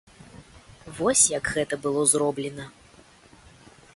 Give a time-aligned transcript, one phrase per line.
[0.99, 2.65] Вось як гэта было зроблена.